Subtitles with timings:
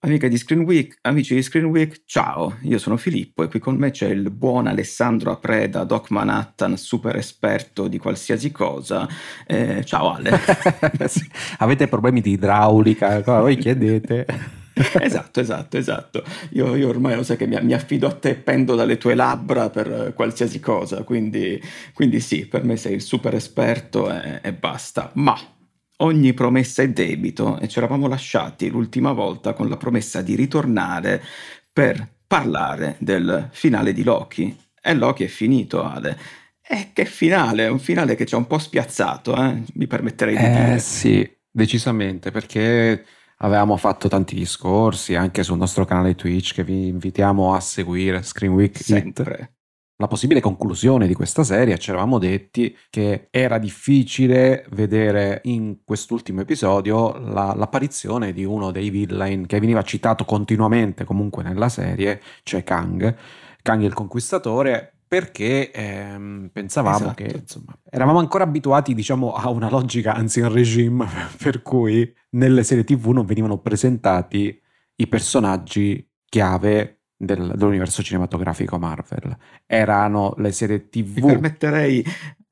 [0.00, 3.74] Amiche di Screen Week, amici di Screen Week, ciao, io sono Filippo e qui con
[3.74, 9.08] me c'è il buon Alessandro Apreda, Doc Manhattan, super esperto di qualsiasi cosa.
[9.44, 10.38] Eh, ciao Ale.
[11.58, 14.24] Avete problemi di idraulica, voi chiedete.
[15.02, 16.22] esatto, esatto, esatto.
[16.50, 19.68] Io, io, ormai lo sai che mi, mi, affido a te, pendo dalle tue labbra
[19.68, 21.60] per qualsiasi cosa, quindi,
[21.92, 25.10] quindi sì, per me sei il super esperto e, e basta.
[25.14, 25.36] Ma
[25.98, 31.22] ogni promessa è debito e ci eravamo lasciati l'ultima volta con la promessa di ritornare
[31.72, 34.56] per parlare del finale di Loki.
[34.80, 36.18] E Loki è finito, Ale.
[36.60, 39.62] E che finale, un finale che ci ha un po' spiazzato, eh?
[39.74, 40.74] mi permetterei di eh, dire.
[40.74, 43.04] Eh sì, decisamente, perché
[43.38, 48.52] avevamo fatto tanti discorsi anche sul nostro canale Twitch che vi invitiamo a seguire, Screen
[48.52, 49.34] Week Sempre.
[49.34, 49.57] It
[50.00, 56.40] la possibile conclusione di questa serie, ci eravamo detti che era difficile vedere in quest'ultimo
[56.40, 62.62] episodio la, l'apparizione di uno dei villain che veniva citato continuamente comunque nella serie, cioè
[62.62, 63.16] Kang.
[63.60, 67.14] Kang il Conquistatore, perché ehm, pensavamo esatto.
[67.14, 71.08] che insomma, eravamo ancora abituati diciamo a una logica ancien regime
[71.42, 74.60] per cui nelle serie tv non venivano presentati
[74.96, 79.36] i personaggi chiave del, dell'universo cinematografico Marvel.
[79.66, 81.16] Erano le serie TV.
[81.16, 82.04] Mi permetterei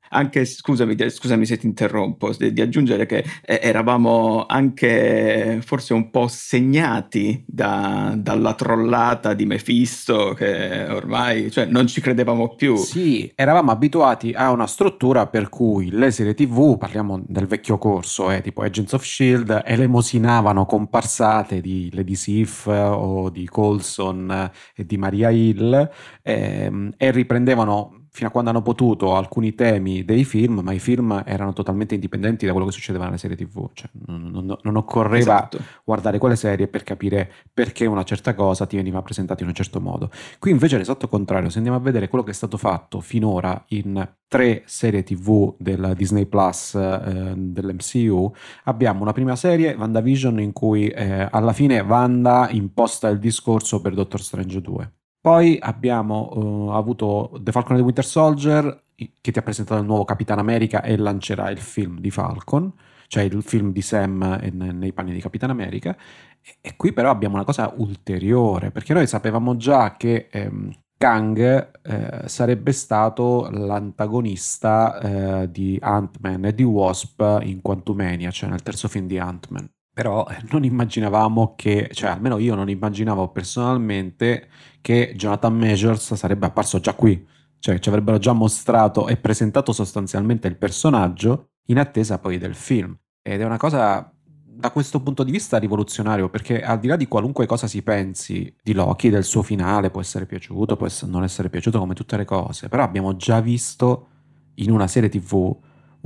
[0.09, 6.27] anche, scusami, scusami se ti interrompo, di, aggiungere che eh, eravamo anche forse un po'
[6.27, 12.75] segnati da, dalla trollata di Mephisto che ormai cioè, non ci credevamo più.
[12.75, 18.31] Sì, eravamo abituati a una struttura per cui le serie tv, parliamo del vecchio corso,
[18.31, 24.97] eh, tipo Agents of S.H.I.E.L.D., elemosinavano comparsate di Lady Sif o di Colson e di
[24.97, 25.89] Maria Hill
[26.21, 31.21] ehm, e riprendevano fino a quando hanno potuto alcuni temi dei film, ma i film
[31.23, 33.69] erano totalmente indipendenti da quello che succedeva nelle serie TV.
[33.73, 35.59] Cioè, non, non, non, occorreva esatto.
[35.83, 39.79] guardare quelle serie per capire perché una certa cosa ti veniva presentata in un certo
[39.79, 40.09] modo.
[40.39, 43.63] Qui invece è l'esatto contrario, se andiamo a vedere quello che è stato fatto finora
[43.67, 48.33] in tre serie TV del Disney Plus eh, dell'MCU,
[48.63, 53.93] abbiamo una prima serie, WandaVision, in cui eh, alla fine Wanda imposta il discorso per
[53.93, 54.91] Doctor Strange 2
[55.27, 59.85] poi abbiamo uh, avuto The Falcon e the Winter Soldier che ti ha presentato il
[59.85, 62.71] nuovo Capitan America e lancerà il film di Falcon,
[63.07, 65.97] cioè il film di Sam nei panni di Capitan America.
[66.41, 71.71] E, e, qui però abbiamo una cosa ulteriore, perché noi sapevamo già che ehm, Kang
[71.83, 78.87] eh, sarebbe stato l'antagonista eh, di Ant-Man e di Wasp in Quantumania, cioè nel terzo
[78.87, 84.47] film di Ant-Man però eh, non immaginavamo che, cioè almeno io non immaginavo personalmente
[84.79, 87.25] che Jonathan Majors sarebbe apparso già qui,
[87.57, 92.95] cioè ci avrebbero già mostrato e presentato sostanzialmente il personaggio in attesa poi del film.
[93.23, 94.13] Ed è una cosa
[94.43, 98.55] da questo punto di vista rivoluzionario, perché al di là di qualunque cosa si pensi
[98.61, 102.25] di Loki, del suo finale, può essere piaciuto, può non essere piaciuto come tutte le
[102.25, 104.09] cose, però abbiamo già visto
[104.57, 105.57] in una serie tv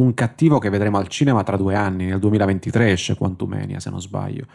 [0.02, 4.02] un cattivo che vedremo al cinema tra due anni, nel 2023 esce Quantumania se non
[4.02, 4.46] sbaglio.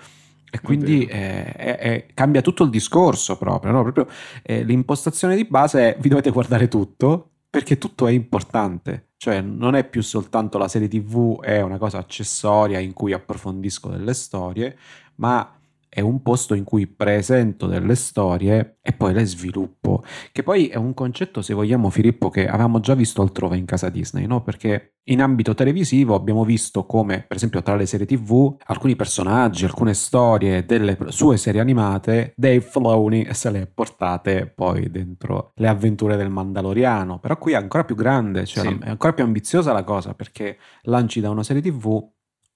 [0.50, 3.82] E quindi eh, eh, cambia tutto il discorso proprio, no?
[3.82, 4.06] proprio
[4.42, 9.74] eh, l'impostazione di base è vi dovete guardare tutto perché tutto è importante, cioè non
[9.74, 14.76] è più soltanto la serie tv, è una cosa accessoria in cui approfondisco delle storie,
[15.16, 15.55] ma
[15.96, 20.76] è un posto in cui presento delle storie e poi le sviluppo, che poi è
[20.76, 24.42] un concetto, se vogliamo, Filippo, che avevamo già visto altrove in casa Disney, no?
[24.42, 29.64] Perché in ambito televisivo abbiamo visto come, per esempio, tra le serie TV, alcuni personaggi,
[29.64, 35.68] alcune storie delle sue serie animate, Dave Filoni se le ha portate poi dentro le
[35.68, 37.18] avventure del Mandaloriano.
[37.20, 38.78] Però qui è ancora più grande, cioè sì.
[38.82, 42.06] è ancora più ambiziosa la cosa, perché lanci da una serie TV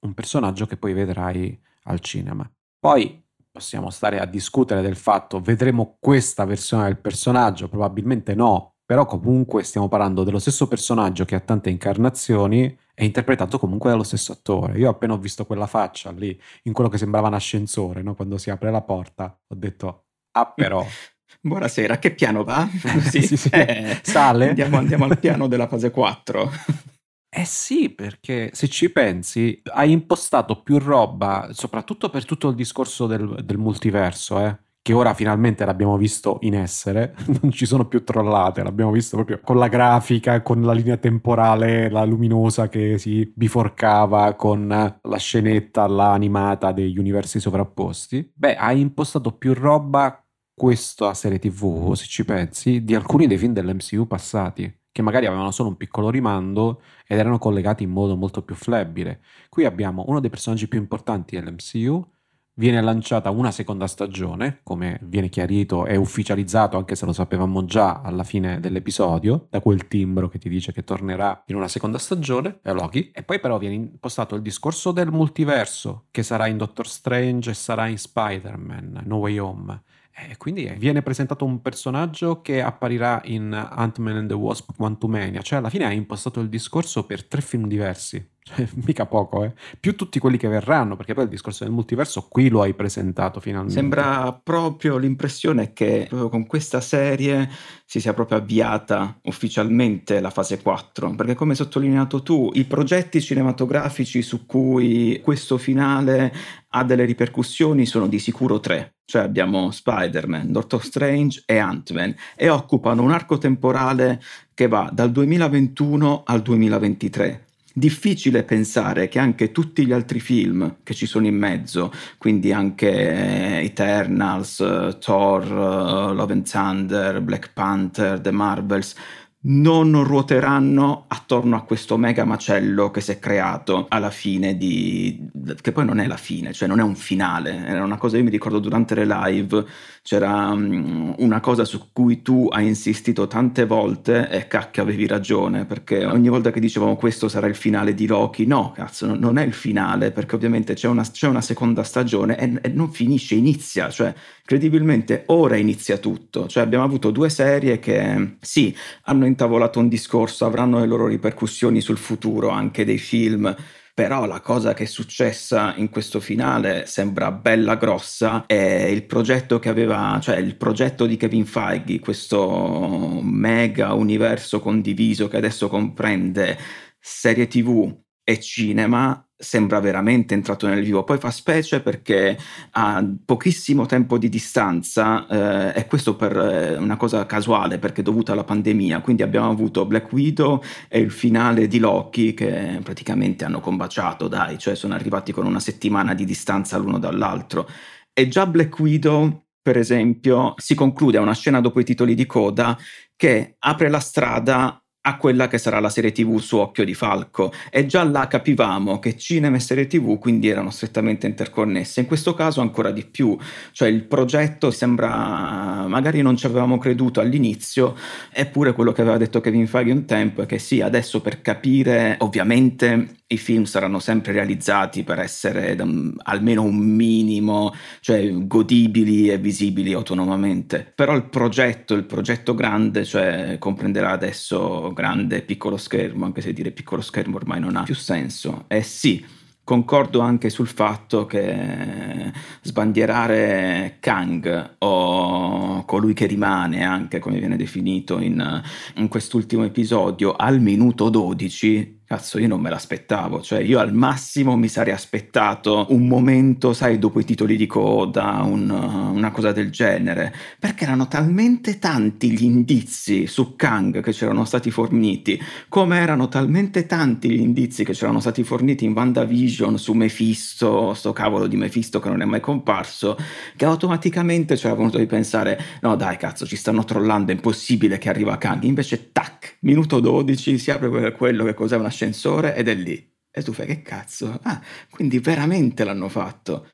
[0.01, 2.47] un personaggio che poi vedrai al cinema.
[2.79, 9.07] Poi possiamo stare a discutere del fatto vedremo questa versione del personaggio, probabilmente no, però
[9.07, 14.33] comunque stiamo parlando dello stesso personaggio che ha tante incarnazioni è interpretato comunque dallo stesso
[14.33, 14.79] attore.
[14.79, 18.15] Io appena ho visto quella faccia lì, in quello che sembrava un ascensore, no?
[18.15, 20.85] quando si apre la porta, ho detto, ah però...
[21.43, 22.69] Buonasera, che piano va?
[23.09, 23.49] Sì, sì, sì.
[23.51, 24.49] Eh, Sale?
[24.49, 26.51] Andiamo, andiamo al piano della fase 4.
[27.33, 33.07] Eh sì, perché se ci pensi, hai impostato più roba, soprattutto per tutto il discorso
[33.07, 38.03] del, del multiverso, eh, che ora finalmente l'abbiamo visto in essere, non ci sono più
[38.03, 43.33] trollate, l'abbiamo visto proprio con la grafica, con la linea temporale, la luminosa che si
[43.33, 48.29] biforcava, con la scenetta, la animata degli universi sovrapposti.
[48.35, 50.21] Beh, hai impostato più roba
[50.53, 55.51] questa serie TV, se ci pensi, di alcuni dei film dell'MCU passati che magari avevano
[55.51, 59.23] solo un piccolo rimando ed erano collegati in modo molto più flebile.
[59.49, 62.07] Qui abbiamo uno dei personaggi più importanti dell'MCU,
[62.55, 68.03] viene lanciata una seconda stagione, come viene chiarito e ufficializzato, anche se lo sapevamo già
[68.03, 72.59] alla fine dell'episodio, da quel timbro che ti dice che tornerà in una seconda stagione,
[72.63, 76.87] è Loki, e poi però viene impostato il discorso del multiverso, che sarà in Doctor
[76.87, 82.61] Strange e sarà in Spider-Man, No Way Home, e quindi viene presentato un personaggio che
[82.61, 87.25] apparirà in Ant-Man and the Wasp Quantumania, cioè alla fine ha impostato il discorso per
[87.25, 88.39] tre film diversi.
[88.51, 89.53] Cioè, mica poco, eh.
[89.79, 93.39] Più tutti quelli che verranno, perché poi il discorso del multiverso qui lo hai presentato
[93.39, 93.75] finalmente.
[93.75, 97.49] Sembra proprio l'impressione che proprio con questa serie
[97.85, 103.21] si sia proprio avviata ufficialmente la fase 4, perché come hai sottolineato tu, i progetti
[103.21, 106.33] cinematografici su cui questo finale
[106.71, 108.95] ha delle ripercussioni sono di sicuro tre.
[109.11, 114.23] Cioè abbiamo Spider-Man, Doctor Strange e Ant-Man e occupano un arco temporale
[114.55, 120.95] che va dal 2021 al 2023 difficile pensare che anche tutti gli altri film che
[120.95, 127.53] ci sono in mezzo, quindi anche eh, Eternals, eh, Thor, eh, Love and Thunder, Black
[127.53, 128.95] Panther, The Marvels,
[129.43, 135.31] non ruoteranno attorno a questo mega macello che si è creato alla fine di...
[135.63, 138.25] che poi non è la fine, cioè non è un finale, era una cosa, io
[138.25, 139.65] mi ricordo durante le live
[140.11, 145.67] c'era um, una cosa su cui tu hai insistito tante volte e cacchio avevi ragione,
[145.67, 149.45] perché ogni volta che dicevamo questo sarà il finale di Loki, no, cazzo, non è
[149.45, 153.89] il finale, perché ovviamente c'è una, c'è una seconda stagione e, e non finisce, inizia,
[153.89, 154.13] cioè
[154.45, 160.45] credibilmente ora inizia tutto, cioè abbiamo avuto due serie che sì, hanno intavolato un discorso,
[160.45, 163.55] avranno le loro ripercussioni sul futuro anche dei film,
[164.01, 169.59] però la cosa che è successa in questo finale sembra bella grossa è il progetto
[169.59, 176.57] che aveva, cioè il progetto di Kevin Feige, questo mega universo condiviso che adesso comprende
[176.99, 177.95] serie tv
[178.25, 181.03] e cinema sembra veramente entrato nel vivo.
[181.03, 182.39] Poi fa specie perché
[182.73, 188.33] ha pochissimo tempo di distanza eh, e questo per eh, una cosa casuale perché dovuta
[188.33, 189.01] alla pandemia.
[189.01, 194.59] Quindi abbiamo avuto Black Widow e il finale di Loki che praticamente hanno combaciato, dai,
[194.59, 197.69] cioè sono arrivati con una settimana di distanza l'uno dall'altro.
[198.13, 202.25] E già Black Widow per esempio, si conclude a una scena dopo i titoli di
[202.25, 202.79] coda
[203.15, 207.53] che apre la strada a quella che sarà la serie TV su Occhio di Falco.
[207.71, 212.35] E già là capivamo che cinema e serie TV quindi erano strettamente interconnesse, in questo
[212.35, 213.37] caso ancora di più,
[213.73, 217.97] cioè il progetto sembra, magari non ci avevamo creduto all'inizio,
[218.33, 222.17] eppure quello che aveva detto Kevin Feige un tempo è che sì, adesso per capire
[222.21, 229.39] ovviamente i film saranno sempre realizzati per essere um, almeno un minimo, cioè godibili e
[229.39, 230.91] visibili autonomamente.
[230.95, 236.53] Però il progetto, il progetto grande, cioè comprenderà adesso grande e piccolo schermo, anche se
[236.53, 238.65] dire piccolo schermo ormai non ha più senso.
[238.67, 239.25] E sì,
[239.63, 242.33] concordo anche sul fatto che
[242.63, 248.61] sbandierare Kang o colui che rimane, anche come viene definito in,
[248.97, 254.57] in quest'ultimo episodio, al minuto 12 Cazzo, io non me l'aspettavo, cioè io al massimo
[254.57, 259.71] mi sarei aspettato un momento, sai, dopo i titoli di coda, un, una cosa del
[259.71, 266.27] genere, perché erano talmente tanti gli indizi su Kang che c'erano stati forniti, come erano
[266.27, 271.55] talmente tanti gli indizi che c'erano stati forniti in WandaVision su Mephisto, sto cavolo di
[271.55, 273.17] Mephisto che non è mai comparso,
[273.55, 278.09] che automaticamente c'era venuto di pensare, no dai cazzo, ci stanno trollando, è impossibile che
[278.09, 282.75] arriva Kang, invece tac, minuto 12 si apre quello che cos'è una l'ascensore ed è
[282.75, 283.09] lì.
[283.31, 284.41] E tu fai che cazzo?
[284.43, 286.69] Ah, quindi veramente l'hanno fatto.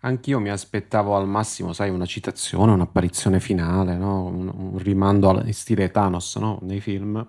[0.00, 4.24] Anch'io mi aspettavo al massimo, sai, una citazione, un'apparizione finale, no?
[4.24, 6.60] un, un, rimando in stile Thanos no?
[6.62, 7.28] nei film.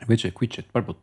[0.00, 1.02] Invece qui c'è proprio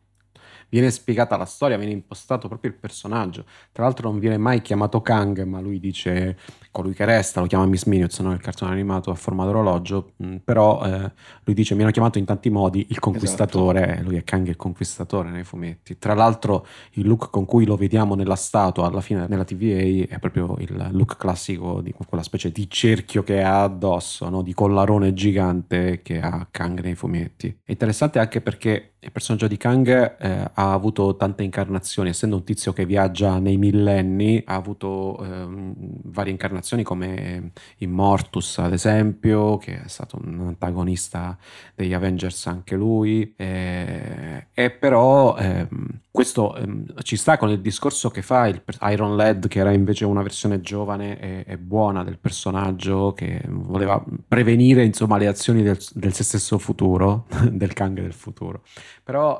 [0.69, 3.45] viene spiegata la storia, viene impostato proprio il personaggio.
[3.71, 6.37] Tra l'altro non viene mai chiamato Kang, ma lui dice
[6.71, 8.31] colui che resta, lo chiama Miss Minutes, no?
[8.31, 11.11] il cartone animato a forma d'orologio, mm, però eh,
[11.43, 14.03] lui dice mi hanno chiamato in tanti modi il conquistatore, esatto.
[14.03, 15.97] lui è Kang il conquistatore nei fumetti.
[15.97, 20.19] Tra l'altro il look con cui lo vediamo nella statua alla fine nella TVA è
[20.19, 24.43] proprio il look classico di quella specie di cerchio che ha addosso, no?
[24.43, 27.59] di collarone gigante che ha Kang nei fumetti.
[27.63, 32.43] È interessante anche perché il personaggio di Kang eh, ha avuto tante incarnazioni, essendo un
[32.43, 35.73] tizio che viaggia nei millenni, ha avuto ehm,
[36.05, 41.37] varie incarnazioni come Immortus, ad esempio, che è stato un antagonista
[41.75, 48.09] degli Avengers anche lui, e, e però ehm, questo ehm, ci sta con il discorso
[48.09, 52.17] che fa il Iron Lad, che era invece una versione giovane e, e buona del
[52.17, 58.13] personaggio, che voleva prevenire insomma le azioni del, del se stesso futuro, del Kang del
[58.13, 58.63] futuro.
[59.03, 59.37] Però,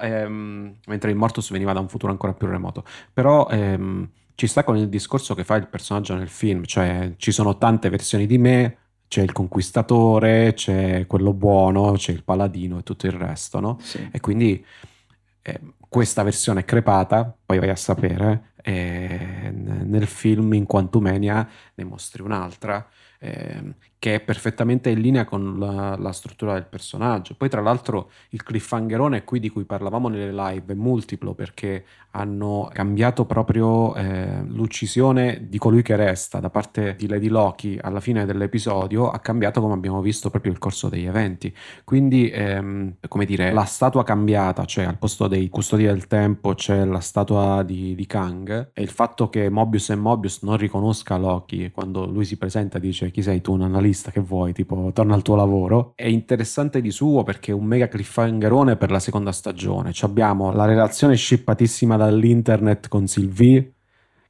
[1.07, 2.83] ehm, mentre Immortus veniva da un futuro ancora più remoto.
[3.13, 7.31] Però ehm, ci sta con il discorso che fa il personaggio nel film, cioè ci
[7.31, 12.83] sono tante versioni di me, c'è il conquistatore, c'è quello buono, c'è il paladino e
[12.83, 13.77] tutto il resto, no?
[13.81, 14.07] Sì.
[14.11, 14.63] E quindi
[15.41, 15.59] eh,
[15.89, 22.85] questa versione crepata, poi vai a sapere, eh, nel film in Quantumania ne mostri un'altra
[23.19, 23.63] eh,
[23.99, 27.33] che è perfettamente in linea con la, la, struttura del personaggio.
[27.35, 32.69] Poi, tra l'altro, il cliffhangerone qui di cui parlavamo nelle live è multiplo perché hanno
[32.71, 38.25] cambiato proprio eh, l'uccisione di colui che resta da parte di Lady Loki alla fine
[38.25, 41.53] dell'episodio, ha cambiato come abbiamo visto proprio il corso degli eventi.
[41.83, 46.85] Quindi, ehm, come dire, la statua cambiata, cioè al posto dei custodi del tempo c'è
[46.85, 51.71] la statua di, di Kang e il fatto che Mobius e Mobius non riconosca Loki
[51.71, 55.21] quando lui si presenta dice chi sei tu, un analista che vuoi, tipo torna al
[55.21, 59.93] tuo lavoro, è interessante di suo perché è un mega cliffhangerone per la seconda stagione.
[59.93, 63.73] Ci abbiamo la relazione scippatissima dall'internet con Sylvie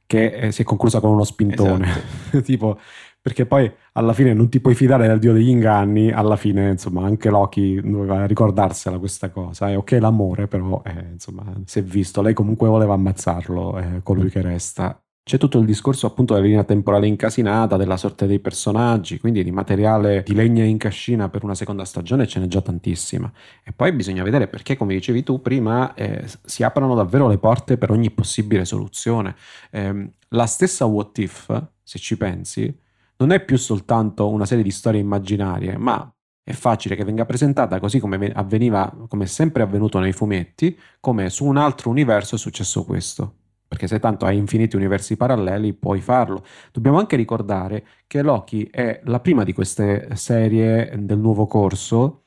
[0.06, 1.88] che eh, si è conclusa con uno spintone.
[1.88, 2.40] Esatto.
[2.42, 2.78] tipo,
[3.20, 7.04] perché poi alla fine non ti puoi fidare del dio degli inganni, alla fine insomma
[7.04, 12.22] anche Loki doveva ricordarsela questa cosa, è ok l'amore però eh, insomma si è visto,
[12.22, 14.98] lei comunque voleva ammazzarlo, eh, colui che resta.
[15.28, 19.50] C'è tutto il discorso appunto della linea temporale incasinata, della sorte dei personaggi, quindi di
[19.50, 23.30] materiale di legna in cascina per una seconda stagione ce n'è già tantissima.
[23.62, 27.76] E poi bisogna vedere perché, come dicevi tu prima, eh, si aprono davvero le porte
[27.76, 29.36] per ogni possibile soluzione.
[29.70, 32.74] Eh, la stessa What If, se ci pensi,
[33.18, 36.10] non è più soltanto una serie di storie immaginarie, ma
[36.42, 41.44] è facile che venga presentata così come avveniva, come sempre avvenuto nei fumetti, come su
[41.44, 43.34] un altro universo è successo questo
[43.68, 46.42] perché se tanto hai infiniti universi paralleli puoi farlo.
[46.72, 52.24] Dobbiamo anche ricordare che Loki è la prima di queste serie del nuovo corso,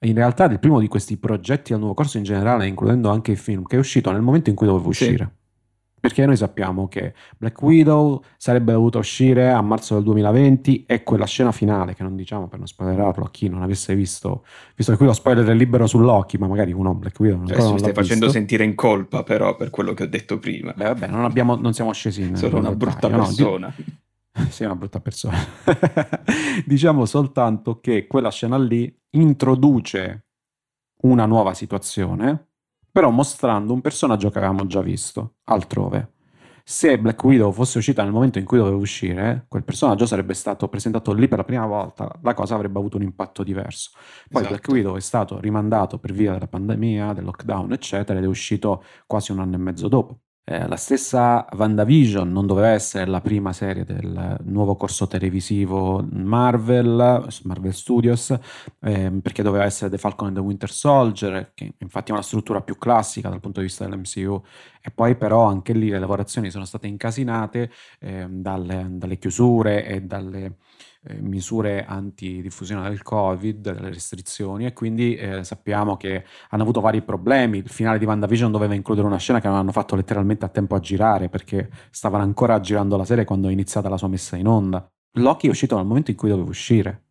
[0.00, 3.38] in realtà il primo di questi progetti al nuovo corso in generale, includendo anche il
[3.38, 5.36] film, che è uscito nel momento in cui doveva uscire.
[6.02, 11.26] Perché noi sappiamo che Black Widow sarebbe dovuta uscire a marzo del 2020 e quella
[11.26, 14.44] scena finale, che non diciamo per non spoilerarlo a chi non avesse visto,
[14.74, 17.56] visto che qui lo spoiler è libero su Loki, ma magari uno Black Widow cioè,
[17.56, 18.32] non mi stai facendo visto.
[18.40, 20.72] sentire in colpa però per quello che ho detto prima.
[20.72, 23.74] Beh vabbè, non, abbiamo, non siamo scesi in Sono una brutta dettaglio, persona.
[24.34, 25.36] No, sei una brutta persona.
[26.66, 30.24] diciamo soltanto che quella scena lì introduce
[31.02, 32.51] una nuova situazione
[32.92, 36.12] però mostrando un personaggio che avevamo già visto altrove.
[36.64, 40.68] Se Black Widow fosse uscita nel momento in cui doveva uscire, quel personaggio sarebbe stato
[40.68, 43.90] presentato lì per la prima volta, la cosa avrebbe avuto un impatto diverso.
[44.28, 44.48] Poi esatto.
[44.48, 48.84] Black Widow è stato rimandato per via della pandemia, del lockdown, eccetera, ed è uscito
[49.06, 50.20] quasi un anno e mezzo dopo.
[50.44, 57.28] Eh, la stessa WandaVision non doveva essere la prima serie del nuovo corso televisivo Marvel,
[57.44, 58.36] Marvel Studios,
[58.80, 62.60] eh, perché doveva essere The Falcon and the Winter Soldier, che infatti è una struttura
[62.60, 64.42] più classica dal punto di vista dell'MCU,
[64.80, 67.70] e poi però anche lì le lavorazioni sono state incasinate
[68.00, 70.56] eh, dalle, dalle chiusure e dalle
[71.20, 77.58] misure antidiffusione del Covid, delle restrizioni e quindi eh, sappiamo che hanno avuto vari problemi.
[77.58, 80.76] Il finale di WandaVision doveva includere una scena che non hanno fatto letteralmente a tempo
[80.76, 84.46] a girare perché stavano ancora girando la serie quando è iniziata la sua messa in
[84.46, 84.88] onda.
[85.16, 87.02] Loki è uscito nel momento in cui doveva uscire.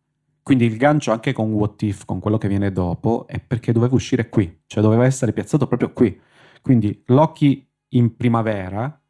[0.42, 3.94] Quindi il gancio anche con What If, con quello che viene dopo, è perché doveva
[3.94, 6.18] uscire qui, cioè doveva essere piazzato proprio qui.
[6.60, 9.01] Quindi Loki in primavera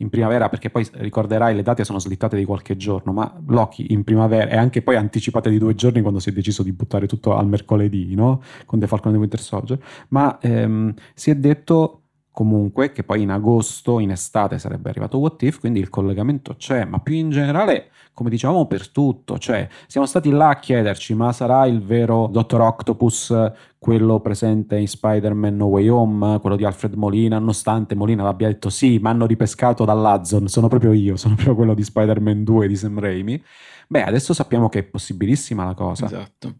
[0.00, 4.04] in primavera, perché poi ricorderai le date sono slittate di qualche giorno, ma Loki in
[4.04, 7.34] primavera e anche poi anticipate di due giorni quando si è deciso di buttare tutto
[7.34, 8.42] al mercoledì, no?
[8.64, 9.78] Con The Falcon e the Winter Soldier,
[10.08, 12.02] ma ehm, si è detto
[12.38, 16.84] comunque che poi in agosto, in estate sarebbe arrivato What If, quindi il collegamento c'è,
[16.84, 21.32] ma più in generale, come dicevamo, per tutto, cioè siamo stati là a chiederci, ma
[21.32, 23.34] sarà il vero Dottor Octopus
[23.76, 28.70] quello presente in Spider-Man No Way Home, quello di Alfred Molina, nonostante Molina l'abbia detto
[28.70, 32.76] sì, ma hanno ripescato dall'Azon, sono proprio io, sono proprio quello di Spider-Man 2 di
[32.76, 33.42] Sam Raimi.
[33.88, 36.04] Beh, adesso sappiamo che è possibilissima la cosa.
[36.04, 36.54] Esatto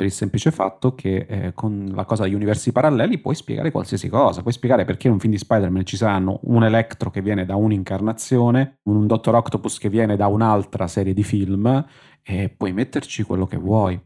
[0.00, 4.08] per il semplice fatto che eh, con la cosa degli universi paralleli puoi spiegare qualsiasi
[4.08, 7.44] cosa, puoi spiegare perché in un film di Spider-Man ci saranno un Electro che viene
[7.44, 11.84] da un'incarnazione, un Dottor Octopus che viene da un'altra serie di film
[12.22, 14.00] e puoi metterci quello che vuoi.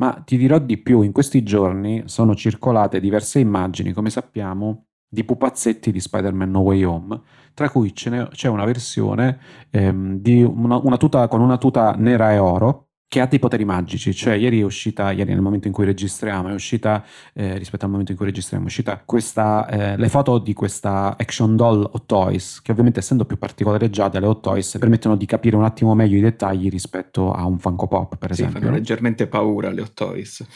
[0.00, 5.24] Ma ti dirò di più, in questi giorni sono circolate diverse immagini, come sappiamo, di
[5.24, 7.22] pupazzetti di Spider-Man No Way Home,
[7.54, 9.38] tra cui c'è una versione
[9.70, 14.14] ehm, una, una tuta, con una tuta nera e oro che ha dei poteri magici,
[14.14, 17.90] cioè ieri è uscita, ieri nel momento in cui registriamo, è uscita, eh, rispetto al
[17.90, 22.04] momento in cui registriamo, è uscita questa, eh, le foto di questa action doll Hot
[22.04, 26.18] Toys, che ovviamente essendo più particolareggiate le Hot Toys permettono di capire un attimo meglio
[26.18, 28.60] i dettagli rispetto a un Funko Pop, per sì, esempio.
[28.60, 30.46] fanno leggermente paura le Hot Toys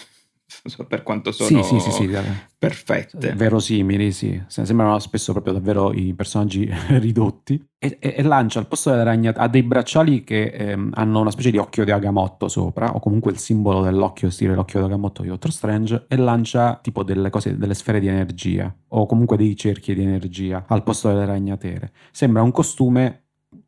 [0.86, 2.10] per quanto sono sì, sì, sì,
[2.58, 3.32] perfette.
[3.34, 4.40] Verosimili, sì.
[4.46, 7.62] Sembrano spesso proprio davvero i personaggi ridotti.
[7.78, 11.32] E, e, e, lancia al posto delle ragnatele, ha dei bracciali che ehm, hanno una
[11.32, 15.22] specie di occhio di agamotto sopra, o comunque il simbolo dell'occhio, stile l'occhio di agamotto
[15.22, 19.56] di Doctor Strange, e lancia tipo delle cose, delle sfere di energia, o comunque dei
[19.56, 21.90] cerchi di energia al posto delle ragnatele.
[22.12, 23.21] Sembra un costume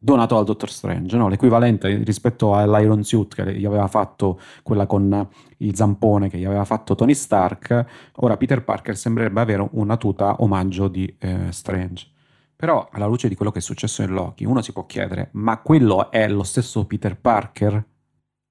[0.04, 1.28] donato dal Dottor Strange, no?
[1.28, 6.66] l'equivalente rispetto all'Iron Suit che gli aveva fatto quella con il zampone che gli aveva
[6.66, 12.06] fatto Tony Stark, ora Peter Parker sembrerebbe avere una tuta omaggio di eh, Strange.
[12.54, 15.58] Però alla luce di quello che è successo in Loki, uno si può chiedere, ma
[15.62, 17.82] quello è lo stesso Peter Parker?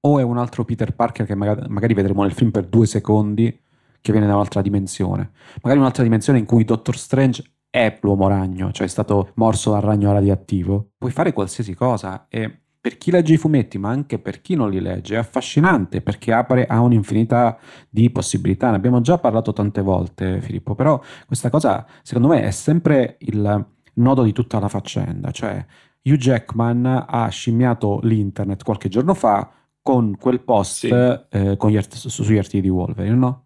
[0.05, 3.61] O è un altro Peter Parker che magari, magari vedremo nel film per due secondi
[4.01, 5.33] che viene da un'altra dimensione?
[5.61, 7.43] Magari un'altra dimensione in cui Doctor Strange
[7.73, 12.59] è l'uomo ragno, cioè è stato morso dal ragno radioattivo, puoi fare qualsiasi cosa e
[12.79, 16.31] per chi legge i fumetti, ma anche per chi non li legge, è affascinante perché
[16.33, 17.57] apre a un'infinità
[17.89, 18.69] di possibilità.
[18.69, 23.65] Ne abbiamo già parlato tante volte, Filippo, però questa cosa secondo me è sempre il
[23.95, 25.65] nodo di tutta la faccenda, cioè
[26.03, 29.49] Hugh Jackman ha scimmiato l'internet qualche giorno fa
[29.81, 30.89] con quel post sì.
[30.89, 33.45] eh, con gli art- sugli artigli di Wolverine, no?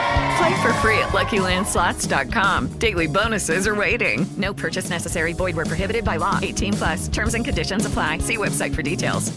[0.37, 2.67] Play for free at LuckyLandSlots.com.
[2.77, 4.25] Daily bonuses are waiting.
[4.37, 5.33] No purchase necessary.
[5.33, 6.39] Void were prohibited by law.
[6.41, 7.07] 18 plus.
[7.09, 8.19] Terms and conditions apply.
[8.19, 9.31] See website for details.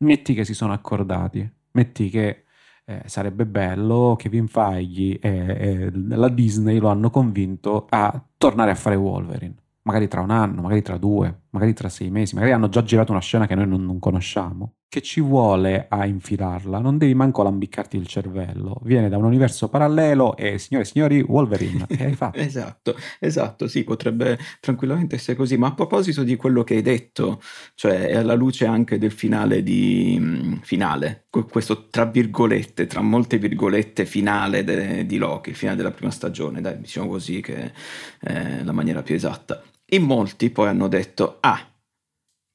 [0.00, 1.48] Metti che si sono accordati.
[1.72, 2.44] Metti che
[2.84, 8.70] eh, sarebbe bello che Vin Feige e, e la Disney lo hanno convinto a tornare
[8.70, 9.54] a fare Wolverine
[9.88, 13.10] magari tra un anno, magari tra due, magari tra sei mesi, magari hanno già girato
[13.10, 17.42] una scena che noi non, non conosciamo, che ci vuole a infilarla, non devi manco
[17.42, 22.14] lambiccarti il cervello, viene da un universo parallelo e signore e signori Wolverine, che hai
[22.14, 22.38] fatto?
[22.40, 27.40] esatto, esatto, sì, potrebbe tranquillamente essere così, ma a proposito di quello che hai detto,
[27.74, 34.64] cioè alla luce anche del finale di finale, questo tra virgolette, tra molte virgolette finale
[34.64, 37.72] de, di Loki, il finale della prima stagione, dai, diciamo così che
[38.20, 39.62] è la maniera più esatta.
[39.90, 41.60] In molti poi hanno detto, ah,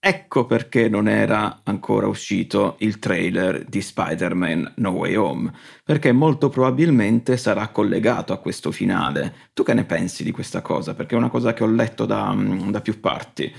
[0.05, 6.49] ecco perché non era ancora uscito il trailer di Spider-Man No Way Home, perché molto
[6.49, 9.33] probabilmente sarà collegato a questo finale.
[9.53, 10.93] Tu che ne pensi di questa cosa?
[10.93, 12.35] Perché è una cosa che ho letto da,
[12.67, 13.49] da più parti.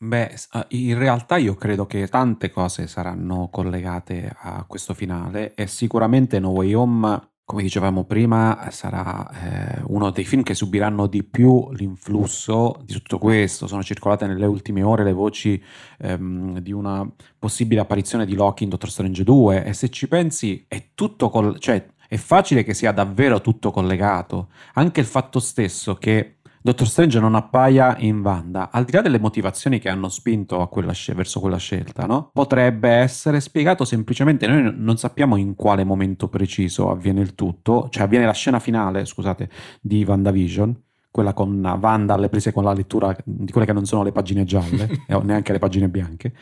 [0.00, 0.34] Beh,
[0.68, 6.50] in realtà io credo che tante cose saranno collegate a questo finale e sicuramente No
[6.50, 12.78] Way Home come dicevamo prima, sarà eh, uno dei film che subiranno di più l'influsso
[12.84, 13.66] di tutto questo.
[13.66, 15.58] Sono circolate nelle ultime ore le voci
[16.00, 20.66] ehm, di una possibile apparizione di Loki in Doctor Strange 2 e se ci pensi
[20.68, 24.48] è tutto, col- cioè è facile che sia davvero tutto collegato.
[24.74, 29.18] Anche il fatto stesso che Dottor Strange non appaia in Wanda, al di là delle
[29.18, 32.30] motivazioni che hanno spinto quella sc- verso quella scelta, no?
[32.32, 38.04] potrebbe essere spiegato semplicemente, noi non sappiamo in quale momento preciso avviene il tutto, cioè
[38.04, 39.48] avviene la scena finale, scusate,
[39.80, 44.02] di WandaVision, quella con Wanda alle prese con la lettura di quelle che non sono
[44.02, 44.88] le pagine gialle,
[45.22, 46.32] neanche le pagine bianche,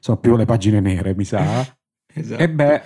[0.00, 1.64] sono più le pagine nere, mi sa.
[2.12, 2.42] Esatto.
[2.42, 2.82] E beh,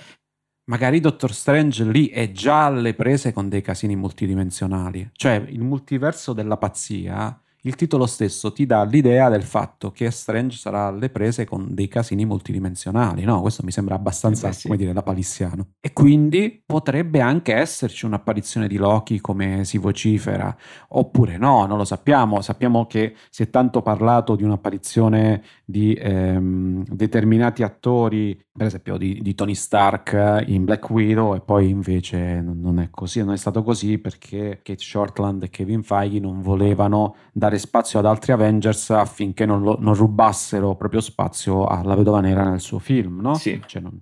[0.71, 5.11] magari Doctor Strange lì è già alle prese con dei casini multidimensionali.
[5.13, 10.57] Cioè, il multiverso della pazzia, il titolo stesso ti dà l'idea del fatto che Strange
[10.57, 13.41] sarà alle prese con dei casini multidimensionali, no?
[13.43, 14.67] Questo mi sembra abbastanza, eh beh, sì.
[14.69, 15.67] come dire, lapalissiano.
[15.81, 20.57] E quindi potrebbe anche esserci un'apparizione di Loki come si vocifera,
[20.91, 22.41] oppure no, non lo sappiamo.
[22.41, 29.21] Sappiamo che si è tanto parlato di un'apparizione di ehm, determinati attori per esempio di,
[29.23, 33.63] di, Tony Stark in Black Widow e poi invece non è così, non è stato
[33.63, 39.47] così perché Kate Shortland e Kevin Feige non volevano dare spazio ad altri Avengers affinché
[39.47, 43.35] non, lo, non rubassero proprio spazio alla Vedova Nera nel suo film, no?
[43.35, 43.63] Sì.
[43.65, 43.99] Cioè non,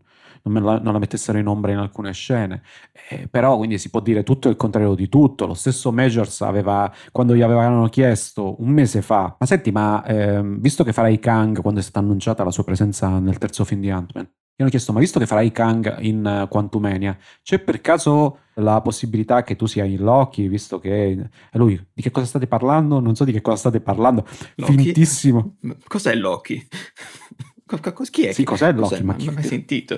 [0.49, 2.63] non, la, non, la, mettessero in ombra in alcune scene.
[3.09, 5.47] Eh, però quindi si può dire tutto il contrario di tutto.
[5.47, 10.43] Lo stesso Majors aveva, quando gli avevano chiesto un mese fa, ma senti, ma eh,
[10.43, 13.91] visto che farai Kang quando è stata annunciata la sua presenza nel terzo film di
[13.91, 18.41] Ant-Man, gli hanno chiesto, ma visto che farai Kang in uh, Quantumania, c'è per caso
[18.55, 21.11] la possibilità che tu sia in Loki, visto che...
[21.53, 22.99] E lui, di che cosa state parlando?
[22.99, 24.27] Non so di che cosa state parlando.
[24.57, 24.73] Loki?
[24.73, 25.59] Fintissimo.
[25.87, 26.67] Cos'è Loki?
[28.11, 28.33] Chi è?
[28.33, 28.89] Sì, cos'è Loki?
[28.89, 29.03] Cos'è?
[29.03, 29.31] Ma chi...
[29.31, 29.97] mai sentito?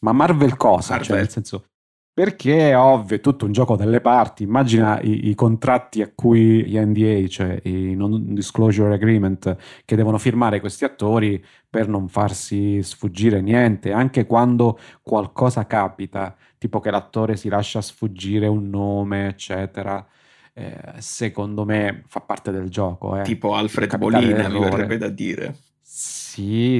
[0.00, 0.90] Ma Marvel cosa?
[0.90, 1.06] Marvel.
[1.06, 1.64] Cioè, nel senso...
[2.12, 4.42] Perché è ovvio, è tutto un gioco delle parti.
[4.42, 10.18] Immagina i, i, contratti a cui gli NDA, cioè i non disclosure agreement, che devono
[10.18, 17.36] firmare questi attori per non farsi sfuggire niente, anche quando qualcosa capita, tipo che l'attore
[17.36, 20.04] si lascia sfuggire un nome, eccetera.
[20.52, 23.16] Eh, secondo me fa parte del gioco.
[23.16, 23.22] Eh.
[23.22, 25.56] Tipo Alfred Bolina, mi verrebbe da dire.
[25.80, 26.29] Sì,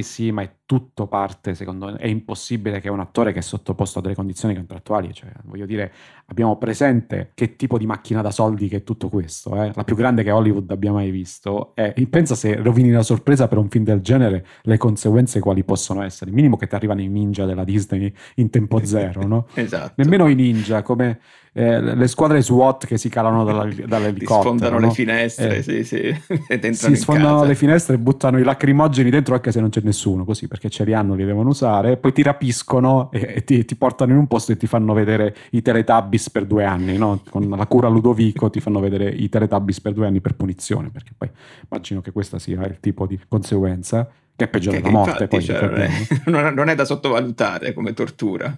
[0.01, 1.97] sì, ma è tutto parte, secondo me.
[1.97, 5.91] È impossibile che un attore che è sottoposto a delle condizioni contrattuali, cioè, voglio dire,
[6.27, 9.71] abbiamo presente che tipo di macchina da soldi che è tutto questo, eh?
[9.75, 11.75] la più grande che Hollywood abbia mai visto.
[11.75, 16.03] E pensa se rovini la sorpresa per un film del genere, le conseguenze quali possono
[16.03, 16.29] essere.
[16.29, 19.47] Il minimo che ti arrivano i ninja della Disney in tempo zero, no?
[19.55, 19.93] esatto.
[19.97, 21.19] Nemmeno i ninja, come
[21.53, 24.19] eh, le squadre SWAT che si calano dalla, dall'elicottero.
[24.31, 24.87] Si sfondano no?
[24.87, 26.21] le finestre, eh, sì, sì.
[26.71, 27.45] Si sfondano casa.
[27.45, 30.83] le finestre e buttano i lacrimogeni dentro anche se non c'è nessuno, così perché ce
[30.83, 34.27] li hanno, li devono usare, poi ti rapiscono e, e ti, ti, portano in un
[34.27, 37.21] posto e ti fanno vedere i Teletubbies per due anni, no?
[37.29, 41.11] Con la cura Ludovico ti fanno vedere i Teletubbies per due anni per punizione, perché
[41.17, 41.29] poi
[41.69, 45.23] immagino che questa sia il tipo di conseguenza che è peggio della morte.
[45.23, 45.89] Infatti, poi, cioè,
[46.25, 48.57] non, è, non è da sottovalutare come tortura.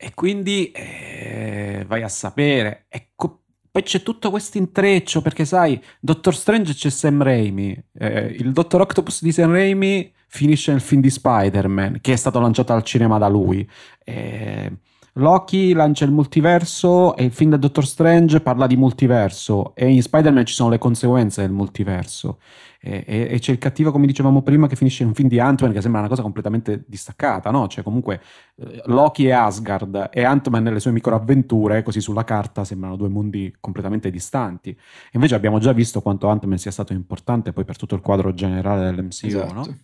[0.00, 2.86] E quindi eh, vai a sapere.
[2.88, 8.52] Ecco, poi c'è tutto questo intreccio perché sai, Doctor Strange c'è Sam Raimi, eh, il
[8.52, 12.82] Dottor Octopus di Sam Raimi finisce nel film di Spider-Man che è stato lanciato al
[12.82, 13.68] cinema da lui.
[14.04, 14.70] Eh,
[15.18, 20.00] Loki lancia il multiverso e il film del Doctor Strange parla di multiverso e in
[20.00, 22.38] Spider-Man ci sono le conseguenze del multiverso
[22.80, 25.40] e, e, e, c'è il cattivo come dicevamo prima che finisce in un film di
[25.40, 27.66] Ant-Man che sembra una cosa completamente distaccata no?
[27.66, 28.20] cioè comunque
[28.54, 33.52] eh, Loki e Asgard e Ant-Man nelle sue microavventure così sulla carta sembrano due mondi
[33.58, 34.78] completamente distanti
[35.12, 38.84] invece abbiamo già visto quanto Ant-Man sia stato importante poi per tutto il quadro generale
[38.84, 39.52] dell'MCU esatto.
[39.52, 39.78] no?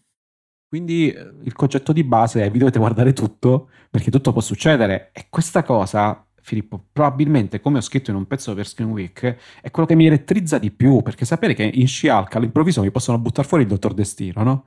[0.74, 5.10] Quindi eh, il concetto di base è vi dovete guardare tutto perché tutto può succedere
[5.12, 9.70] e questa cosa, Filippo, probabilmente come ho scritto in un pezzo per Screen Week, è
[9.70, 13.46] quello che mi elettrizza di più perché sapere che in She-Hulk all'improvviso mi possono buttare
[13.46, 14.66] fuori il dottor Destino, no?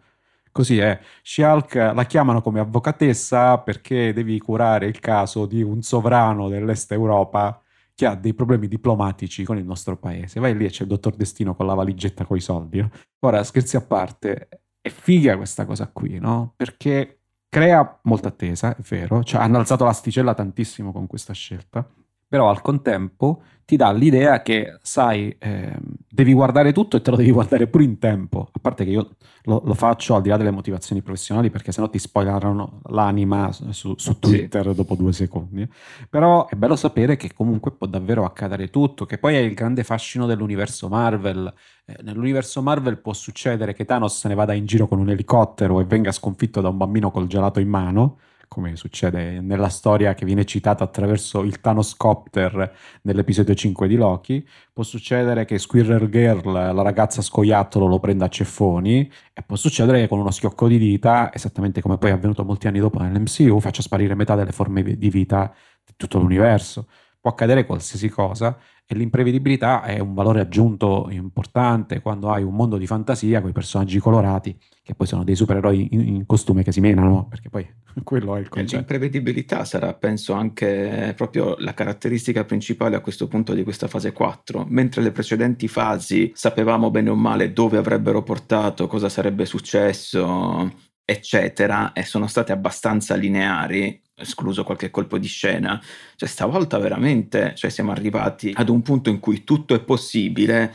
[0.49, 6.47] Così è, She-Hulk la chiamano come avvocatessa perché devi curare il caso di un sovrano
[6.47, 7.61] dell'est Europa
[7.93, 10.39] che ha dei problemi diplomatici con il nostro paese.
[10.39, 12.81] Vai lì e c'è il dottor Destino con la valigetta con i soldi.
[13.19, 14.47] Ora, scherzi a parte,
[14.87, 16.53] è figa questa cosa qui, no?
[16.55, 17.19] Perché
[17.49, 21.87] crea molta attesa, è vero, cioè hanno alzato l'asticella tantissimo con questa scelta,
[22.27, 25.77] però al contempo ti dà l'idea che, sai, eh,
[26.17, 28.49] devi guardare tutto e te lo devi guardare pure in tempo.
[28.51, 31.87] A parte che io lo, lo faccio al di là delle motivazioni professionali, perché sennò
[31.91, 34.73] ti spoilerano l'anima su, su Twitter sì.
[34.73, 35.69] dopo due secondi.
[36.09, 39.83] Però è bello sapere che comunque può davvero accadere tutto, che poi è il grande
[39.83, 41.53] fascino dell'universo Marvel.
[41.85, 45.79] Eh, nell'universo Marvel può succedere che Thanos se ne vada in giro con un elicottero
[45.79, 50.25] e venga sconfitto da un bambino col gelato in mano come succede nella storia che
[50.25, 56.81] viene citata attraverso il Thanoscopter nell'episodio 5 di Loki, può succedere che Squirrel Girl, la
[56.81, 61.33] ragazza scoiattolo, lo prenda a ceffoni e può succedere che con uno schiocco di dita,
[61.33, 65.09] esattamente come poi è avvenuto molti anni dopo nell'MCU, faccia sparire metà delle forme di
[65.09, 65.53] vita
[65.85, 66.87] di tutto l'universo.
[67.19, 72.77] Può accadere qualsiasi cosa e l'imprevedibilità è un valore aggiunto importante quando hai un mondo
[72.77, 76.71] di fantasia con i personaggi colorati che poi sono dei supereroi in, in costume che
[76.71, 77.67] si menano, perché poi
[78.05, 78.77] quello è il concetto.
[78.77, 84.65] L'imprevedibilità sarà, penso, anche proprio la caratteristica principale a questo punto di questa fase 4,
[84.69, 90.71] mentre le precedenti fasi sapevamo bene o male dove avrebbero portato, cosa sarebbe successo,
[91.09, 95.81] eccetera, e sono state abbastanza lineari, escluso qualche colpo di scena,
[96.17, 100.73] cioè stavolta veramente cioè siamo arrivati ad un punto in cui tutto è possibile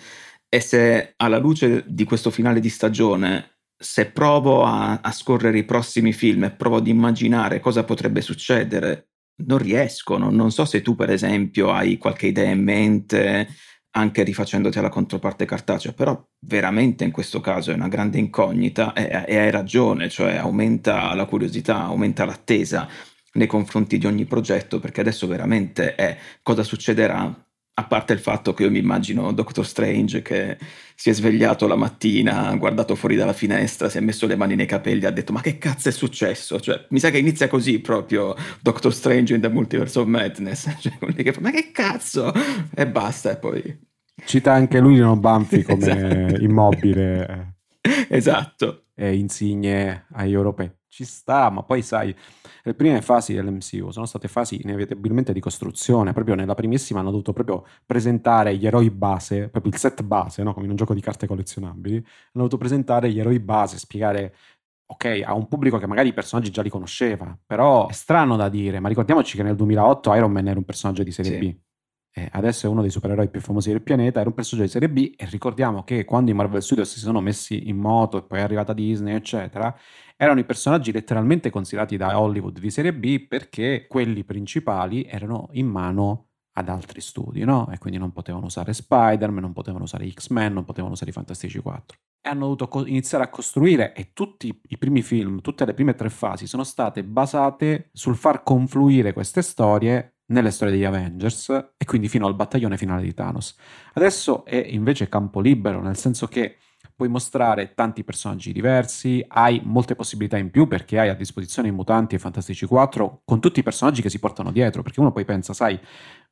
[0.49, 5.65] e se alla luce di questo finale di stagione se provo a, a scorrere i
[5.65, 9.09] prossimi film e provo ad immaginare cosa potrebbe succedere,
[9.45, 13.49] non riesco, non, non so se tu per esempio hai qualche idea in mente,
[13.93, 19.25] anche rifacendoti alla controparte cartacea, però veramente in questo caso è una grande incognita e,
[19.27, 22.89] e hai ragione, cioè aumenta la curiosità, aumenta l'attesa
[23.35, 27.35] nei confronti di ogni progetto, perché adesso veramente è cosa succederà
[27.75, 30.59] a parte il fatto che io mi immagino Doctor Strange che
[30.95, 34.55] si è svegliato la mattina, ha guardato fuori dalla finestra, si è messo le mani
[34.55, 36.61] nei capelli e ha detto ma che cazzo è successo?
[36.61, 40.69] Cioè, mi sa che inizia così proprio Doctor Strange in the Multiverse of Madness.
[40.79, 42.33] Cioè, che fa, ma che cazzo?
[42.75, 43.91] E basta, e poi...
[44.25, 46.43] Cita anche lui Lino Banfi come Esatto.
[46.43, 47.55] immobile
[48.09, 48.85] Esatto.
[48.95, 50.71] e insigne agli europei.
[50.93, 52.15] Ci sta, ma poi sai,
[52.65, 56.13] le prime fasi dell'MCU sono state fasi inevitabilmente di costruzione.
[56.13, 60.53] Proprio nella primissima hanno dovuto proprio presentare gli eroi base, proprio il set base, no?
[60.53, 61.97] come in un gioco di carte collezionabili.
[61.97, 64.35] Hanno dovuto presentare gli eroi base, spiegare,
[64.85, 67.39] ok, a un pubblico che magari i personaggi già li conosceva.
[67.47, 71.03] Però è strano da dire, ma ricordiamoci che nel 2008 Iron Man era un personaggio
[71.03, 71.39] di serie Sì.
[71.39, 71.57] B.
[72.15, 74.91] E adesso è uno dei supereroi più famosi del pianeta, era un personaggio di serie
[74.91, 78.39] B e ricordiamo che quando i Marvel Studios si sono messi in moto e poi
[78.39, 79.75] è arrivata Disney, eccetera,
[80.17, 85.69] erano i personaggi letteralmente considerati da Hollywood di serie B perché quelli principali erano in
[85.69, 87.71] mano ad altri studi, no?
[87.73, 91.59] E quindi non potevano usare Spider-Man, non potevano usare X-Men, non potevano usare i Fantastici
[91.61, 91.97] 4.
[92.21, 95.95] E hanno dovuto co- iniziare a costruire e tutti i primi film, tutte le prime
[95.95, 101.85] tre fasi sono state basate sul far confluire queste storie nelle storie degli Avengers e
[101.85, 103.55] quindi fino al battaglione finale di Thanos.
[103.93, 106.57] Adesso è invece campo libero, nel senso che
[106.95, 111.73] puoi mostrare tanti personaggi diversi, hai molte possibilità in più perché hai a disposizione i
[111.73, 115.25] mutanti e Fantastici 4 con tutti i personaggi che si portano dietro, perché uno poi
[115.25, 115.79] pensa, sai,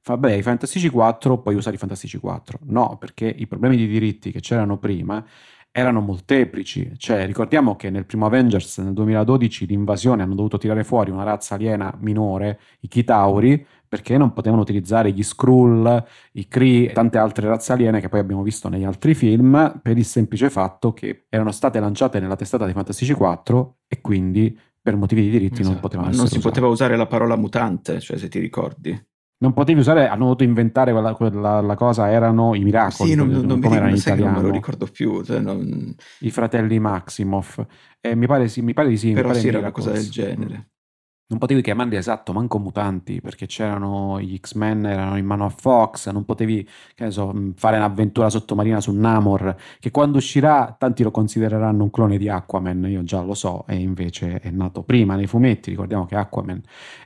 [0.05, 2.59] vabbè, i Fantastici 4 puoi usare i Fantastici 4.
[2.65, 5.25] No, perché i problemi di diritti che c'erano prima
[5.73, 11.11] erano molteplici, cioè ricordiamo che nel primo Avengers nel 2012 l'invasione hanno dovuto tirare fuori
[11.11, 16.93] una razza aliena minore, i Chitauri, perché non potevano utilizzare gli Skrull, i Kree e
[16.93, 20.93] tante altre razze aliene che poi abbiamo visto negli altri film, per il semplice fatto
[20.93, 25.63] che erano state lanciate nella testata dei Fantastici 4 e quindi per motivi di diritti
[25.63, 25.81] non Esatto.
[25.81, 26.55] potevano Ma essere non si usate.
[26.55, 29.09] poteva usare la parola mutante, cioè se ti ricordi.
[29.41, 33.29] Non potevi usare, hanno dovuto inventare quella, quella la cosa, erano i miracoli, sì, non,
[33.29, 35.25] non, non mi ricordo, sai che non me lo ricordo più.
[35.25, 37.65] cioè non- i fratelli Maximoff.
[38.01, 39.13] Eh, mi, pare, sì, mi pare di sì.
[39.13, 40.69] Però sì, era una cosa del genere.
[41.31, 46.11] Non potevi chiamarli esatto, manco mutanti, perché c'erano gli X-Men, erano in mano a Fox,
[46.11, 46.69] non potevi,
[47.07, 52.29] so, fare un'avventura sottomarina su Namor, che quando uscirà tanti lo considereranno un clone di
[52.29, 56.63] Aquaman, io già lo so, e invece è nato prima nei fumetti, ricordiamo che Aquaman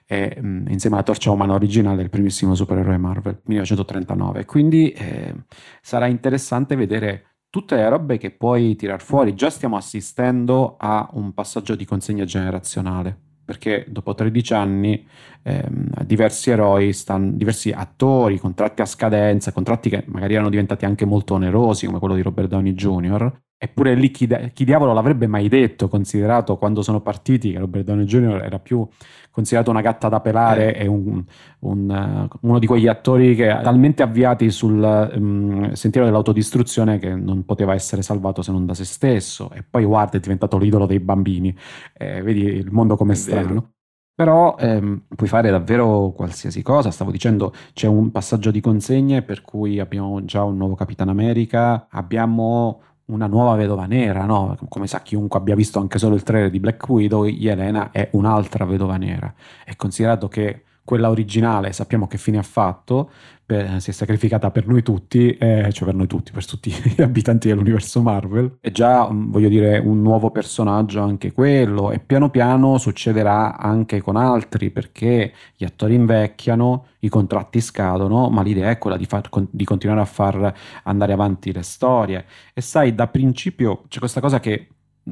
[0.06, 5.34] è, mh, insieme alla torcia umana originale, il primissimo supereroe Marvel, 1939, quindi eh,
[5.82, 9.34] sarà interessante vedere tutte le robe che puoi tirar fuori.
[9.34, 15.06] Già stiamo assistendo a un passaggio di consegna generazionale, perché dopo 13 anni
[15.44, 21.04] ehm, diversi eroi, stan- diversi attori, contratti a scadenza, contratti che magari erano diventati anche
[21.04, 25.48] molto onerosi, come quello di Robert Downey Jr., Eppure lì chi, chi diavolo l'avrebbe mai
[25.48, 28.42] detto, considerato quando sono partiti che Robert Downey Jr.
[28.44, 28.86] era più
[29.30, 31.24] considerato una gatta da pelare e un-
[31.60, 37.44] un, eh, uno di quegli attori che talmente avviati sul ehm, sentiero dell'autodistruzione che non
[37.44, 39.50] poteva essere salvato se non da se stesso.
[39.52, 41.56] E poi guarda, è diventato l'idolo dei bambini.
[41.94, 43.73] Eh, vedi il mondo come È vero.
[44.16, 46.90] Però ehm, puoi fare davvero qualsiasi cosa.
[46.92, 51.88] Stavo dicendo, c'è un passaggio di consegne per cui abbiamo già un nuovo Capitan America,
[51.90, 54.56] abbiamo una nuova vedova nera, no?
[54.68, 58.64] Come sa chiunque abbia visto anche solo il trailer di Black Widow, Yelena è un'altra
[58.64, 59.32] vedova nera.
[59.64, 63.10] È considerato che quella originale sappiamo che fine ha fatto,
[63.44, 67.00] per- si è sacrificata per noi tutti, eh, cioè per noi tutti, per tutti gli
[67.00, 68.58] abitanti dell'universo Marvel.
[68.60, 74.00] È già, mm, voglio dire, un nuovo personaggio anche quello e piano piano succederà anche
[74.02, 79.28] con altri perché gli attori invecchiano, i contratti scadono, ma l'idea è quella di, far-
[79.50, 82.26] di continuare a far andare avanti le storie.
[82.52, 84.68] E sai, da principio c'è questa cosa che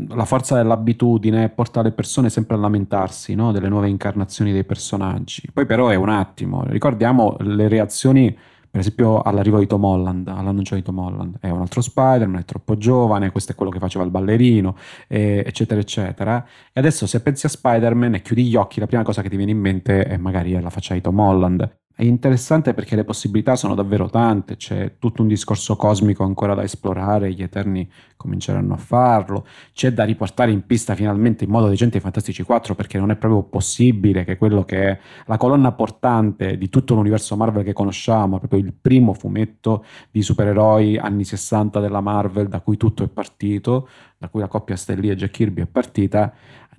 [0.09, 3.53] la forza dell'abitudine porta le persone sempre a lamentarsi no?
[3.53, 5.51] delle nuove incarnazioni dei personaggi.
[5.53, 8.37] Poi però è un attimo, ricordiamo le reazioni
[8.73, 12.45] per esempio all'arrivo di Tom Holland, all'annuncio di Tom Holland, è un altro Spider-Man, è
[12.47, 14.77] troppo giovane, questo è quello che faceva il ballerino,
[15.09, 16.43] eh, eccetera, eccetera.
[16.73, 19.37] E adesso se pensi a Spider-Man e chiudi gli occhi, la prima cosa che ti
[19.37, 21.81] viene in mente è magari la faccia di Tom Holland.
[21.95, 26.63] È interessante perché le possibilità sono davvero tante, c'è tutto un discorso cosmico ancora da
[26.63, 31.99] esplorare, gli Eterni cominceranno a farlo, c'è da riportare in pista finalmente in modo decente
[31.99, 36.57] i Fantastici 4 perché non è proprio possibile che quello che è la colonna portante
[36.57, 42.01] di tutto l'universo Marvel che conosciamo, proprio il primo fumetto di supereroi anni 60 della
[42.01, 45.67] Marvel da cui tutto è partito, da cui la coppia Lee e Jack Kirby è
[45.67, 46.33] partita,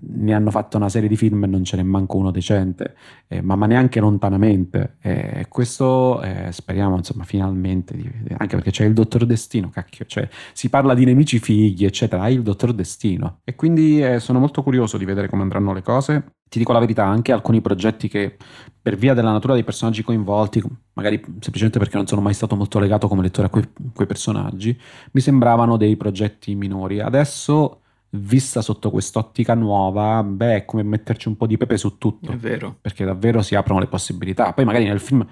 [0.05, 2.95] ne hanno fatto una serie di film e non ce n'è manco uno decente,
[3.27, 4.97] eh, ma, ma, neanche lontanamente.
[5.01, 10.27] Eh, questo eh, speriamo, insomma, finalmente, di, anche perché c'è il Dottor Destino, cacchio, cioè
[10.53, 13.39] si parla di nemici figli, eccetera, hai il Dottor Destino.
[13.43, 16.23] E quindi eh, sono molto curioso di vedere come andranno le cose.
[16.49, 18.37] Ti dico la verità, anche alcuni progetti che
[18.79, 20.61] per via della natura dei personaggi coinvolti,
[20.93, 24.77] magari semplicemente perché non sono mai stato molto legato come lettore a quei, quei personaggi,
[25.13, 26.99] mi sembravano dei progetti minori.
[26.99, 27.82] Adesso
[28.15, 32.31] vista sotto quest'ottica nuova, beh, è come metterci un po' di pepe su tutto.
[32.31, 32.77] È vero.
[32.79, 34.53] Perché davvero si aprono le possibilità.
[34.53, 35.25] Poi magari nel film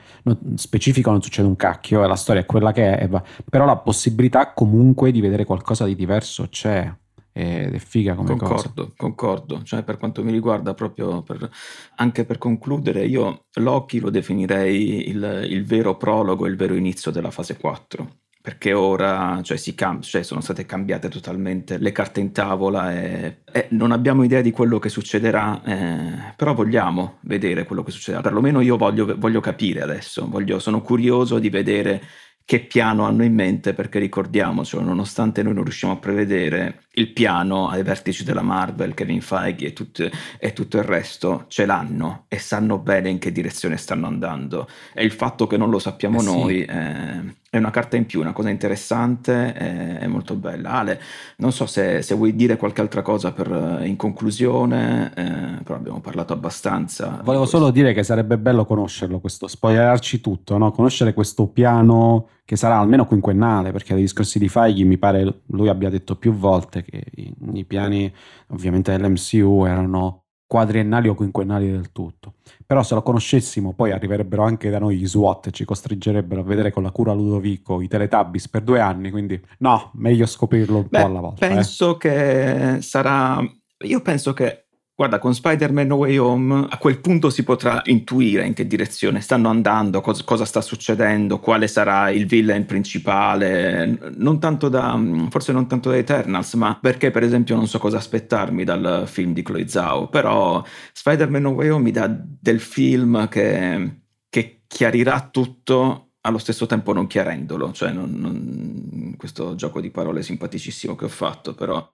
[0.56, 3.10] specifico non succede un cacchio, la storia è quella che è,
[3.50, 6.92] però la possibilità comunque di vedere qualcosa di diverso c'è.
[7.34, 8.94] Ed è figa come concordo, cosa.
[8.98, 11.50] Concordo, cioè per quanto mi riguarda, proprio per,
[11.96, 17.32] anche per concludere, io Loki lo definirei il, il vero prologo, il vero inizio della
[17.32, 22.92] fase 4 perché ora cioè, cam- cioè, sono state cambiate totalmente le carte in tavola
[22.92, 27.92] e, e non abbiamo idea di quello che succederà, eh, però vogliamo vedere quello che
[27.92, 32.02] succederà, perlomeno io voglio, voglio capire adesso, voglio, sono curioso di vedere
[32.44, 37.70] che piano hanno in mente perché ricordiamocelo, nonostante noi non riusciamo a prevedere il piano
[37.70, 42.40] ai vertici della Marvel, Kevin Feige e, tut- e, tutto il resto ce l'hanno e
[42.40, 46.24] sanno bene in che direzione stanno andando e il fatto che non lo sappiamo eh
[46.24, 46.66] noi sì.
[46.66, 50.72] eh, è una carta in più, una cosa interessante e è molto bella.
[50.72, 51.02] Ale,
[51.40, 56.00] non so se, se vuoi dire qualche altra cosa per, in conclusione, eh, però abbiamo
[56.00, 57.20] parlato abbastanza.
[57.22, 60.72] Volevo solo dire che sarebbe bello conoscerlo, questo, spoilerarci tutto, no?
[60.72, 65.68] conoscere questo piano che sarà almeno quinquennale, perché dei discorsi di Feige mi pare lui
[65.68, 68.10] abbia detto più volte che i, i piani
[68.48, 72.34] ovviamente dell'MCU erano quadriennali o quinquennali del tutto.
[72.66, 76.44] Però se lo conoscessimo poi arriverebbero anche da noi gli SWAT e ci costringerebbero a
[76.44, 80.88] vedere con la cura Ludovico i Teletubbies per due anni, quindi no, meglio scoprirlo un
[80.90, 81.46] Beh, po' alla volta.
[81.46, 81.54] Eh.
[81.54, 81.98] Penso eh.
[81.98, 83.42] che sarà...
[83.84, 84.66] Io penso che
[85.02, 89.20] Guarda, con Spider-Man No Way Home a quel punto si potrà intuire in che direzione
[89.20, 94.96] stanno andando, cosa, cosa sta succedendo, quale sarà il villain principale, non tanto da,
[95.32, 99.34] forse non tanto da Eternals, ma perché per esempio non so cosa aspettarmi dal film
[99.34, 105.30] di Chloe Zhao, però Spider-Man No Way Home mi dà del film che, che chiarirà
[105.32, 111.06] tutto allo stesso tempo non chiarendolo, cioè non, non, questo gioco di parole simpaticissimo che
[111.06, 111.92] ho fatto, però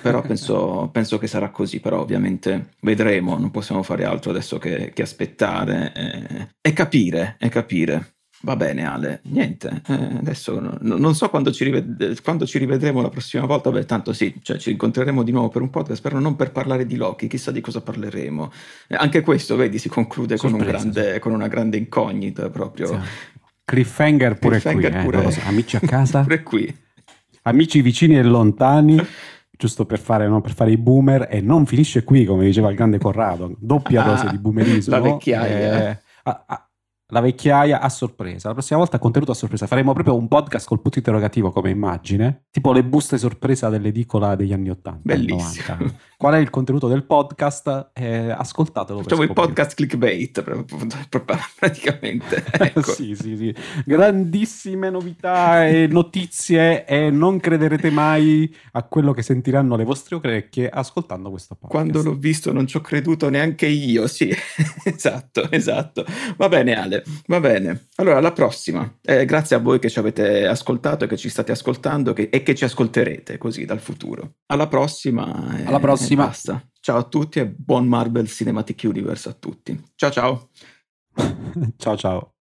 [0.00, 4.92] però penso, penso, che sarà così, però ovviamente vedremo, non possiamo fare altro adesso che,
[4.94, 8.14] che aspettare e, e, capire, e capire.
[8.42, 13.02] Va bene Ale, niente, eh, adesso no, non so quando ci, rived- quando ci, rivedremo
[13.02, 16.20] la prossima volta, beh tanto sì, cioè ci incontreremo di nuovo per un podcast, però
[16.20, 18.52] non per parlare di Loki, chissà di cosa parleremo.
[18.86, 22.86] Eh, anche questo, vedi, si conclude con, un grande, con, una grande incognita proprio.
[22.86, 22.98] Sì.
[23.64, 25.24] Cliffhanger pure Cliffhanger qui, eh, pure...
[25.24, 26.22] Eh, amici a casa.
[26.22, 26.76] pure qui.
[27.42, 28.96] Amici vicini e lontani
[29.58, 32.76] giusto per fare, no, per fare, i boomer e non finisce qui come diceva il
[32.76, 35.88] grande Corrado doppia ah, dose di boomerismo la vecchiaia.
[35.90, 36.67] eh, a, a,
[37.10, 38.48] la vecchiaia a sorpresa.
[38.48, 39.66] La prossima volta contenuto a sorpresa.
[39.66, 44.52] Faremo proprio un podcast col punto interrogativo come immagine, tipo le buste sorpresa dell'edicola degli
[44.52, 45.00] anni 80.
[45.02, 45.76] Bellissimo.
[45.78, 45.94] 90.
[46.18, 47.90] Qual è il contenuto del podcast?
[47.94, 49.02] Eh, ascoltatelo.
[49.02, 50.42] Facciamo il podcast clickbait
[51.58, 52.44] praticamente.
[52.58, 52.82] Ecco.
[52.82, 53.54] sì, sì, sì.
[53.84, 60.68] Grandissime novità e notizie e non crederete mai a quello che sentiranno le vostre orecchie
[60.68, 61.90] ascoltando questo podcast.
[61.90, 64.34] Quando l'ho visto non ci ho creduto neanche io, sì.
[64.84, 66.04] esatto, esatto.
[66.36, 67.88] Va bene Ale va bene.
[67.96, 68.98] Allora, alla prossima.
[69.02, 72.42] Eh, grazie a voi che ci avete ascoltato e che ci state ascoltando che, e
[72.42, 74.36] che ci ascolterete così dal futuro.
[74.46, 75.58] Alla prossima.
[75.58, 76.26] Eh, alla prossima.
[76.26, 76.62] basta.
[76.80, 79.78] Ciao a tutti e buon Marvel Cinematic Universe a tutti.
[79.94, 80.48] Ciao ciao.
[81.76, 82.32] ciao ciao.